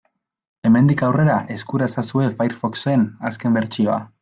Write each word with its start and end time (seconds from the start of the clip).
Hemendik 0.69 1.03
aurrera 1.07 1.35
eskura 1.57 1.91
ezazue 1.91 2.31
Firefoxen 2.41 3.05
azken 3.31 3.61
bertsioa. 3.61 4.01